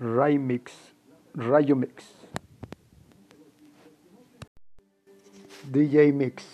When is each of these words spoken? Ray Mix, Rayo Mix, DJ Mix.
Ray 0.00 0.38
Mix, 0.38 0.72
Rayo 1.36 1.74
Mix, 1.74 2.04
DJ 5.70 6.12
Mix. 6.12 6.53